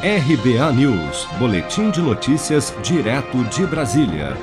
RBA 0.00 0.72
News, 0.74 1.26
Boletim 1.40 1.90
de 1.90 2.00
Notícias, 2.00 2.72
direto 2.84 3.42
de 3.46 3.66
Brasília. 3.66 4.36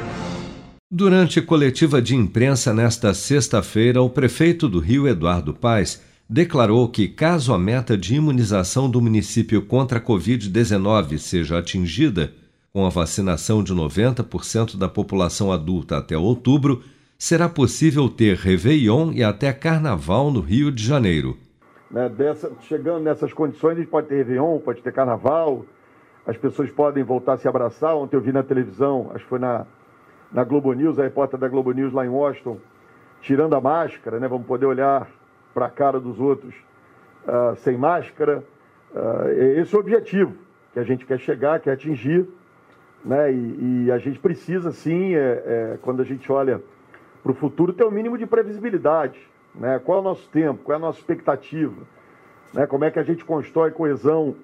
Durante 0.92 1.42
coletiva 1.42 2.01
de 2.01 2.13
imprensa 2.13 2.74
nesta 2.74 3.13
sexta-feira, 3.13 4.02
o 4.02 4.10
prefeito 4.10 4.68
do 4.68 4.79
Rio, 4.79 5.07
Eduardo 5.07 5.54
Paes, 5.54 6.02
declarou 6.29 6.89
que, 6.89 7.07
caso 7.07 7.54
a 7.54 7.57
meta 7.57 7.97
de 7.97 8.15
imunização 8.15 8.89
do 8.89 9.02
município 9.02 9.62
contra 9.62 9.99
a 9.99 10.02
Covid-19 10.02 11.18
seja 11.18 11.58
atingida, 11.58 12.34
com 12.74 12.86
a 12.86 12.90
vacinação 12.90 13.64
de 13.64 13.74
90% 13.74 14.76
da 14.76 14.90
população 14.90 15.54
adulta 15.54 15.98
até 15.98 16.18
outubro, 16.18 16.84
será 17.18 17.48
possível 17.48 18.10
ter 18.10 18.36
Réveillon 18.36 19.14
e 19.14 19.24
até 19.24 19.54
Carnaval 19.54 20.30
no 20.34 20.42
Rio 20.42 20.70
de 20.70 20.84
Janeiro. 20.84 21.45
Né, 21.89 22.09
dessa, 22.09 22.52
chegando 22.61 23.04
nessas 23.04 23.31
condições, 23.31 23.73
a 23.73 23.79
gente 23.81 23.89
pode 23.89 24.07
ter 24.07 24.15
Réveillon, 24.15 24.59
pode 24.59 24.81
ter 24.81 24.91
Carnaval, 24.91 25.65
as 26.25 26.35
pessoas 26.35 26.70
podem 26.71 27.04
voltar 27.04 27.34
a 27.34 27.38
se 27.38 27.48
abraçar. 27.48 27.95
Ontem 27.95 28.16
eu 28.16 28.21
vi 28.21 28.31
na 28.31 28.43
televisão, 28.43 29.12
acho 29.13 29.23
que 29.23 29.30
foi 29.30 29.39
na, 29.39 29.66
na 30.31 30.43
Globo 30.43 30.73
News, 30.73 30.99
a 30.99 31.03
repórter 31.03 31.40
da 31.40 31.48
Globo 31.48 31.71
News 31.71 31.93
lá 31.93 32.05
em 32.05 32.09
Washington, 32.09 32.57
tirando 33.21 33.55
a 33.55 33.62
máscara, 33.62 34.20
né, 34.20 34.27
vamos 34.27 34.48
poder 34.48 34.66
olhar 34.66 35.07
para 35.53 35.67
a 35.67 35.70
cara 35.70 35.99
dos 35.99 36.20
outros 36.20 36.53
uh, 37.27 37.55
sem 37.57 37.77
máscara. 37.77 38.43
Uh, 38.93 39.29
esse 39.59 39.73
é 39.73 39.77
o 39.77 39.81
objetivo 39.81 40.34
que 40.73 40.79
a 40.79 40.84
gente 40.84 41.05
quer 41.05 41.20
chegar, 41.20 41.59
quer 41.59 41.71
atingir. 41.71 42.27
Né, 43.04 43.31
e, 43.31 43.85
e 43.85 43.91
a 43.91 43.99
gente 43.99 44.17
precisa, 44.17 44.71
sim, 44.71 45.13
é, 45.13 45.20
é, 45.20 45.77
quando 45.81 46.02
a 46.02 46.04
gente 46.04 46.31
olha 46.31 46.62
para 47.21 47.31
o 47.31 47.35
futuro, 47.35 47.71
ter 47.71 47.84
o 47.84 47.88
um 47.88 47.91
mínimo 47.91 48.17
de 48.17 48.26
previsibilidade. 48.26 49.20
Né? 49.59 49.80
Qual 49.80 50.00
é 50.00 50.02
o 50.02 50.04
nosso 50.04 50.27
tempo? 50.30 50.64
Qual 50.64 50.73
é 50.73 50.77
a 50.77 50.80
nossa 50.80 51.00
expectativa? 51.00 51.82
Né? 52.54 52.66
Como 52.68 52.84
é 52.84 52.91
que 52.91 53.00
a 53.00 53.04
gente 53.04 53.23
constrói 53.23 53.72
coesão 53.72 54.36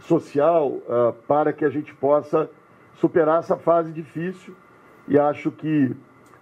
social 0.00 0.68
uh, 0.68 1.12
para 1.26 1.52
que 1.52 1.64
a 1.64 1.70
gente 1.70 1.94
possa 1.94 2.50
superar 2.94 3.40
essa 3.40 3.56
fase 3.56 3.92
difícil? 3.92 4.54
E 5.06 5.18
acho 5.18 5.50
que 5.50 5.94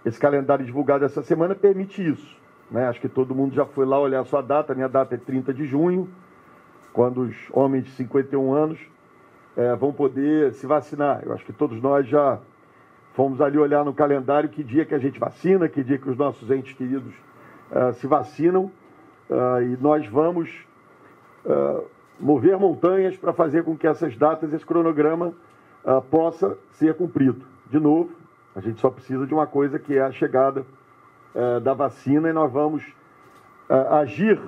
esse 0.05 0.19
calendário 0.19 0.65
divulgado 0.65 1.05
essa 1.05 1.23
semana 1.23 1.55
permite 1.55 2.07
isso. 2.07 2.37
Né? 2.71 2.87
Acho 2.87 3.01
que 3.01 3.09
todo 3.09 3.35
mundo 3.35 3.55
já 3.55 3.65
foi 3.65 3.87
lá 3.87 3.99
olhar 3.99 4.21
a 4.21 4.25
sua 4.25 4.43
data. 4.43 4.75
Minha 4.75 4.89
data 4.89 5.15
é 5.15 5.19
30 5.19 5.53
de 5.53 5.65
junho, 5.67 6.09
quando 6.93 7.23
os 7.23 7.37
homens 7.53 7.85
de 7.85 7.91
51 7.91 8.53
anos 8.53 8.79
é, 9.57 9.75
vão 9.75 9.93
poder 9.93 10.53
se 10.53 10.67
vacinar. 10.67 11.23
Eu 11.25 11.33
acho 11.33 11.45
que 11.45 11.53
todos 11.53 11.81
nós 11.81 12.07
já 12.07 12.39
fomos 13.15 13.41
ali 13.41 13.57
olhar 13.57 13.85
no 13.85 13.95
calendário 13.95 14.49
que 14.49 14.63
dia 14.63 14.85
que 14.85 14.95
a 14.95 14.99
gente 14.99 15.19
vacina, 15.19 15.69
que 15.69 15.83
dia 15.83 15.99
que 15.99 16.09
os 16.09 16.17
nossos 16.17 16.51
entes 16.51 16.75
queridos 16.75 17.15
uh, 17.71 17.93
se 17.95 18.07
vacinam 18.07 18.71
uh, 19.31 19.63
e 19.63 19.77
nós 19.81 20.07
vamos 20.07 20.51
uh, 21.45 21.85
mover 22.19 22.59
montanhas 22.59 23.17
para 23.17 23.33
fazer 23.33 23.65
com 23.65 23.77
que 23.77 23.87
essas 23.87 24.17
datas, 24.17 24.53
esse 24.53 24.65
cronograma 24.65 25.35
possa 26.11 26.59
ser 26.73 26.95
cumprido. 26.95 27.45
De 27.71 27.79
novo, 27.79 28.11
a 28.57 28.61
gente 28.61 28.81
só 28.81 28.91
precisa 28.91 29.25
de 29.25 29.33
uma 29.33 29.47
coisa 29.47 29.79
que 29.79 29.97
é 29.97 30.03
a 30.03 30.11
chegada 30.11 30.67
da 31.63 31.75
vacina 31.75 32.29
e 32.29 32.33
nós 32.33 32.51
vamos 32.51 32.83
agir 33.91 34.41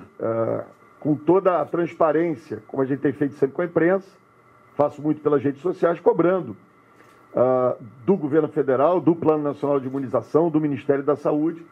com 0.99 1.15
toda 1.15 1.61
a 1.61 1.65
transparência, 1.65 2.61
como 2.67 2.83
a 2.83 2.85
gente 2.85 2.99
tem 2.99 3.13
feito 3.13 3.35
sempre 3.35 3.55
com 3.55 3.61
a 3.61 3.65
imprensa, 3.65 4.09
faço 4.75 5.01
muito 5.01 5.21
pelas 5.21 5.41
redes 5.41 5.61
sociais, 5.61 5.97
cobrando 6.01 6.57
do 8.05 8.17
governo 8.17 8.49
federal, 8.49 8.99
do 8.99 9.15
Plano 9.15 9.43
Nacional 9.43 9.79
de 9.79 9.87
Imunização, 9.87 10.49
do 10.49 10.59
Ministério 10.59 11.05
da 11.05 11.15
Saúde, 11.15 11.65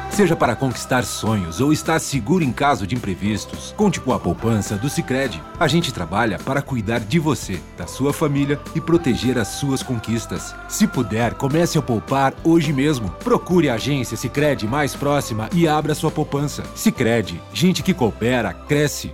Seja 0.09 0.35
para 0.35 0.55
conquistar 0.55 1.03
sonhos 1.03 1.61
ou 1.61 1.71
estar 1.71 1.99
seguro 1.99 2.43
em 2.43 2.51
caso 2.51 2.87
de 2.87 2.95
imprevistos, 2.95 3.71
conte 3.77 3.99
com 3.99 4.11
a 4.13 4.19
poupança 4.19 4.75
do 4.75 4.89
Sicredi. 4.89 5.39
A 5.59 5.67
gente 5.67 5.93
trabalha 5.93 6.39
para 6.39 6.59
cuidar 6.61 7.01
de 7.01 7.19
você, 7.19 7.59
da 7.77 7.85
sua 7.85 8.11
família 8.11 8.59
e 8.75 8.81
proteger 8.81 9.37
as 9.37 9.49
suas 9.49 9.83
conquistas. 9.83 10.55
Se 10.67 10.87
puder, 10.87 11.35
comece 11.35 11.77
a 11.77 11.83
poupar 11.83 12.33
hoje 12.43 12.73
mesmo. 12.73 13.11
Procure 13.23 13.69
a 13.69 13.75
agência 13.75 14.17
Sicredi 14.17 14.67
mais 14.67 14.95
próxima 14.95 15.47
e 15.53 15.67
abra 15.67 15.93
sua 15.93 16.09
poupança. 16.09 16.63
Sicredi, 16.75 17.39
gente 17.53 17.83
que 17.83 17.93
coopera 17.93 18.53
cresce 18.53 19.13